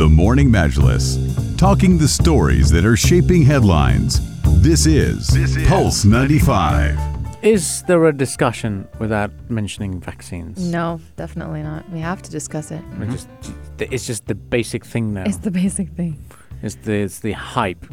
[0.00, 1.18] The Morning Majlis,
[1.58, 4.18] talking the stories that are shaping headlines.
[4.62, 6.98] This is, this is Pulse 95.
[7.42, 10.72] Is there a discussion without mentioning vaccines?
[10.72, 11.86] No, definitely not.
[11.90, 12.82] We have to discuss it.
[12.98, 13.28] It's just,
[13.78, 15.24] it's just the basic thing now.
[15.26, 16.18] It's the basic thing.
[16.62, 17.84] It's the, it's the hype.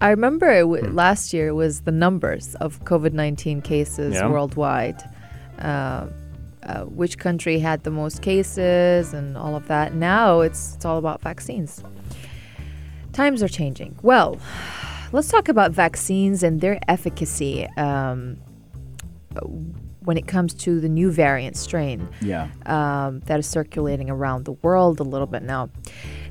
[0.00, 4.28] I remember it w- last year was the numbers of COVID 19 cases Yeah.
[4.28, 5.02] worldwide.
[5.58, 6.06] Uh,
[6.62, 9.94] uh, which country had the most cases and all of that.
[9.94, 11.82] Now it's, it's all about vaccines.
[13.12, 13.98] Times are changing.
[14.02, 14.38] Well,
[15.12, 18.36] let's talk about vaccines and their efficacy um,
[20.00, 22.48] when it comes to the new variant strain Yeah.
[22.66, 25.70] um, that is circulating around the world a little bit now.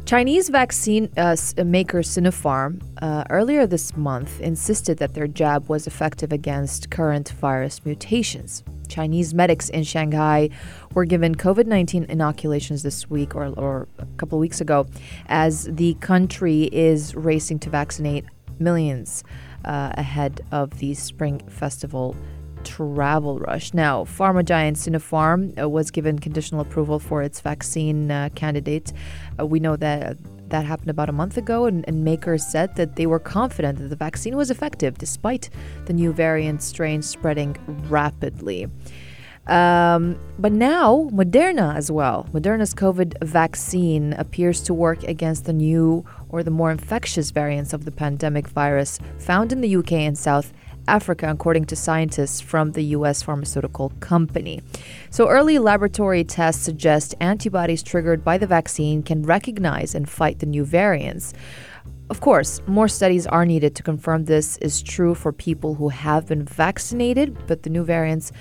[0.05, 5.87] Chinese vaccine uh, s- maker Sinopharm uh, earlier this month insisted that their jab was
[5.87, 8.63] effective against current virus mutations.
[8.87, 10.49] Chinese medics in Shanghai
[10.93, 14.85] were given COVID 19 inoculations this week or, or a couple of weeks ago
[15.25, 18.25] as the country is racing to vaccinate
[18.59, 19.23] millions
[19.65, 22.15] uh, ahead of the Spring Festival
[22.65, 23.73] travel rush.
[23.73, 28.91] Now, pharma giant Sinopharm uh, was given conditional approval for its vaccine uh, candidate.
[29.39, 30.17] Uh, we know that
[30.49, 33.89] that happened about a month ago, and, and makers said that they were confident that
[33.89, 35.49] the vaccine was effective despite
[35.85, 37.55] the new variant strain spreading
[37.89, 38.67] rapidly.
[39.47, 42.27] Um, but now, Moderna as well.
[42.33, 47.85] Moderna's COVID vaccine appears to work against the new or the more infectious variants of
[47.85, 50.51] the pandemic virus found in the UK and South
[50.87, 53.23] Africa, according to scientists from the U.S.
[53.23, 54.61] pharmaceutical company.
[55.09, 60.45] So, early laboratory tests suggest antibodies triggered by the vaccine can recognize and fight the
[60.45, 61.33] new variants.
[62.07, 66.27] Of course, more studies are needed to confirm this is true for people who have
[66.27, 68.31] been vaccinated, but the new variants,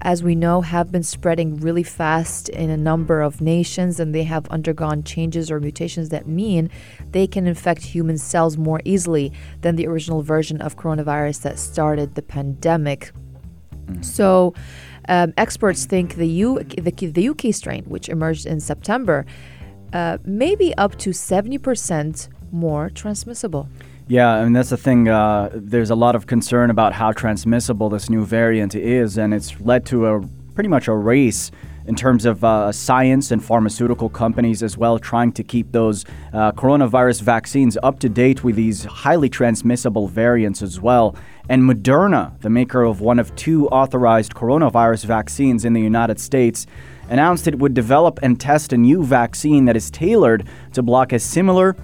[0.00, 4.22] as we know, have been spreading really fast in a number of nations and they
[4.22, 6.70] have undergone changes or mutations that mean
[7.10, 12.14] they can infect human cells more easily than the original version of coronavirus that started
[12.14, 13.12] the pandemic.
[14.00, 14.54] So,
[15.10, 19.26] um, experts think the, U- the, the UK strain, which emerged in September,
[19.92, 23.68] uh, may be up to 70% more transmissible.
[24.08, 25.08] Yeah, I mean that's the thing.
[25.08, 29.60] Uh, there's a lot of concern about how transmissible this new variant is, and it's
[29.60, 30.20] led to a
[30.54, 31.50] pretty much a race
[31.86, 36.52] in terms of uh, science and pharmaceutical companies as well, trying to keep those uh,
[36.52, 41.16] coronavirus vaccines up to date with these highly transmissible variants as well.
[41.48, 46.66] And Moderna, the maker of one of two authorized coronavirus vaccines in the United States,
[47.08, 51.18] announced it would develop and test a new vaccine that is tailored to block a
[51.18, 51.74] similar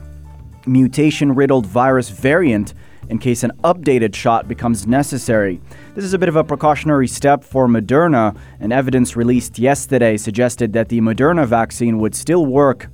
[0.67, 2.75] mutation riddled virus variant
[3.09, 5.61] in case an updated shot becomes necessary.
[5.95, 10.73] This is a bit of a precautionary step for Moderna, and evidence released yesterday suggested
[10.73, 12.89] that the Moderna vaccine would still work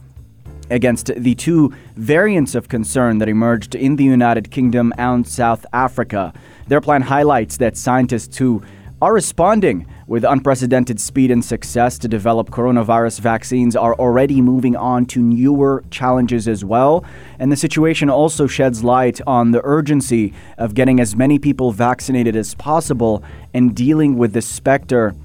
[0.71, 6.33] against the two variants of concern that emerged in the United Kingdom and South Africa.
[6.69, 8.62] Their plan highlights that scientists who
[9.02, 15.04] are responding with unprecedented speed and success to develop coronavirus vaccines are already moving on
[15.04, 17.04] to newer challenges as well.
[17.41, 22.36] And the situation also sheds light on the urgency of getting as many people vaccinated
[22.36, 25.16] as possible and dealing with the specter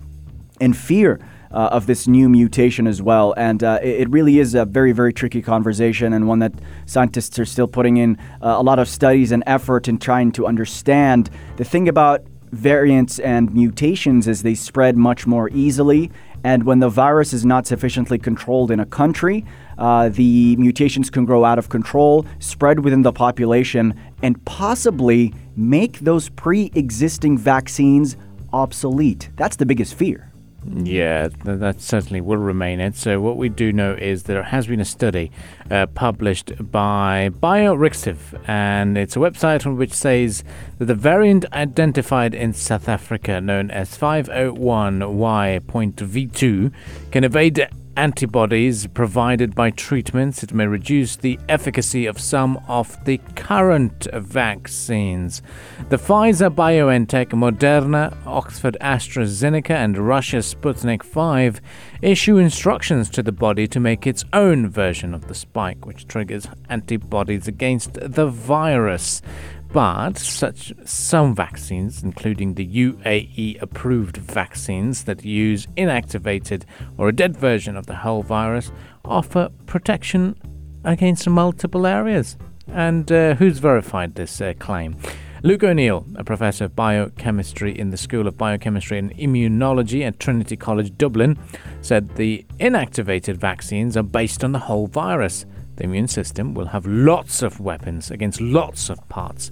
[0.60, 1.20] and fear
[1.52, 3.36] uh, of this new mutation as well.
[3.38, 6.54] And uh, it, it really is a very, very tricky conversation and one that
[6.88, 10.48] scientists are still putting in uh, a lot of studies and effort in trying to
[10.48, 11.30] understand.
[11.58, 16.12] The thing about variants and mutations as they spread much more easily.
[16.44, 19.46] And when the virus is not sufficiently controlled in a country,
[19.78, 26.00] uh, the mutations can grow out of control, spread within the population, and possibly make
[26.00, 28.18] those pre existing vaccines
[28.54, 29.30] obsolete.
[29.36, 30.32] That's the biggest fear.
[30.74, 32.96] Yeah, th- that certainly will remain it.
[32.96, 35.32] So, what we do know is there has been a study
[35.72, 38.18] uh, published by bioRxiv,
[38.48, 40.44] and it's a website on which says
[40.78, 46.74] that the variant identified in South Africa, known as 501Y.V2,
[47.12, 50.44] can evade antibodies provided by treatments.
[50.44, 55.42] It may reduce the efficacy of some of the current vaccines.
[55.90, 61.60] The Pfizer BioNTech, Moderna, Oxford AstraZeneca, and Russia Sputnik 5
[62.04, 66.48] issue instructions to the body to make its own version of the spike, which triggers
[66.70, 69.24] antibodies against the virus.
[69.72, 76.64] But such some vaccines, including the UAE approved vaccines that use inactivated
[76.98, 78.72] or a dead version of the whole virus,
[79.04, 80.36] offer protection
[80.84, 82.38] against multiple areas.
[82.68, 84.98] And uh, who's verified this uh, claim?
[85.44, 90.58] Luke O'Neill, a professor of biochemistry in the School of Biochemistry and Immunology at Trinity
[90.58, 91.38] College Dublin,
[91.82, 95.46] said the inactivated vaccines are based on the whole virus.
[95.78, 99.52] The immune system will have lots of weapons against lots of parts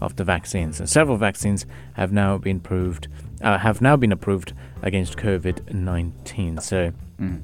[0.00, 0.80] of the vaccines.
[0.80, 3.06] And several vaccines have now been proved
[3.42, 6.58] uh, have now been approved against COVID nineteen.
[6.60, 6.92] So.
[7.20, 7.42] Mm.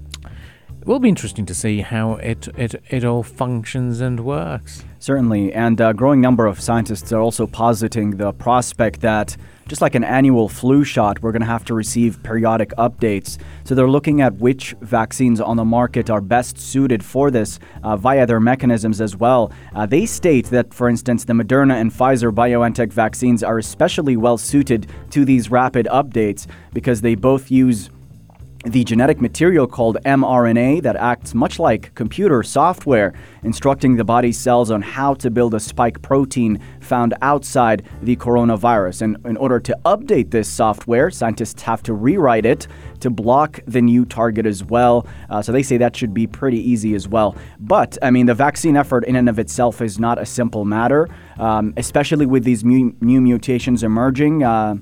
[0.81, 4.82] It will be interesting to see how it, it, it all functions and works.
[4.99, 9.37] Certainly, and a growing number of scientists are also positing the prospect that
[9.70, 13.38] just like an annual flu shot, we're going to have to receive periodic updates.
[13.62, 17.96] So they're looking at which vaccines on the market are best suited for this uh,
[17.96, 19.52] via their mechanisms as well.
[19.72, 24.37] Uh, they state that, for instance, the Moderna and Pfizer BioNTech vaccines are especially well
[24.37, 27.90] suited to these rapid updates because they both use
[28.64, 34.70] the genetic material called mRNA that acts much like computer software, instructing the body's cells
[34.70, 39.00] on how to build a spike protein found outside the coronavirus.
[39.00, 42.66] And in order to update this software, scientists have to rewrite it
[43.00, 45.06] to block the new target as well.
[45.30, 47.36] Uh, so they say that should be pretty easy as well.
[47.60, 51.08] But, I mean, the vaccine effort in and of itself is not a simple matter,
[51.38, 54.42] um, especially with these mu- new mutations emerging.
[54.42, 54.76] Uh,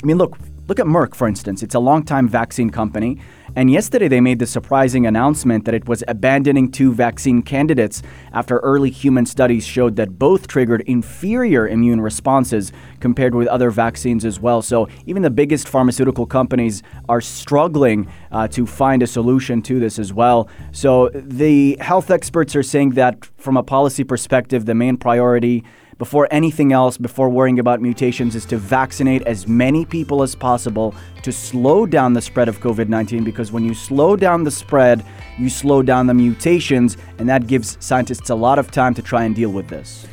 [0.00, 0.38] I mean, look,
[0.68, 1.62] Look at Merck, for instance.
[1.62, 3.16] It's a long-time vaccine company.
[3.56, 8.02] And yesterday they made the surprising announcement that it was abandoning two vaccine candidates
[8.34, 12.70] after early human studies showed that both triggered inferior immune responses
[13.00, 14.60] compared with other vaccines as well.
[14.60, 19.98] So even the biggest pharmaceutical companies are struggling uh, to find a solution to this
[19.98, 20.50] as well.
[20.72, 25.64] So the health experts are saying that from a policy perspective, the main priority
[25.98, 30.94] before anything else, before worrying about mutations, is to vaccinate as many people as possible
[31.22, 35.04] to slow down the spread of COVID 19 because when you slow down the spread,
[35.38, 39.24] you slow down the mutations, and that gives scientists a lot of time to try
[39.24, 40.06] and deal with this.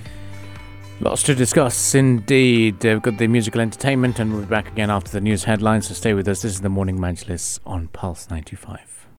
[1.01, 2.85] Lots to discuss indeed.
[2.85, 5.87] Uh, we've got the musical entertainment, and we'll be back again after the news headlines.
[5.87, 6.41] So stay with us.
[6.41, 8.94] This is the Morning Majlis on Pulse 95.